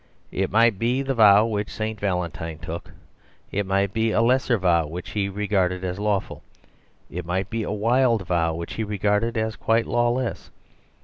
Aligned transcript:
It 0.31 0.49
might 0.49 0.79
be 0.79 1.03
the 1.03 1.13
vow 1.13 1.45
which 1.45 1.69
St. 1.69 1.99
Val 1.99 2.23
entine 2.27 2.57
took; 2.59 2.89
it 3.51 3.67
might 3.67 3.93
be 3.93 4.09
a 4.09 4.19
lesser 4.19 4.57
vow 4.57 4.87
which 4.87 5.11
he 5.11 5.29
regarded 5.29 5.83
as 5.83 5.99
lawful; 5.99 6.41
it 7.11 7.23
might 7.23 7.51
be 7.51 7.61
a 7.61 7.71
wild 7.71 8.25
vow 8.25 8.55
which 8.55 8.73
he 8.73 8.83
regarded 8.83 9.37
as 9.37 9.55
quite 9.55 9.85
lawless. 9.85 10.49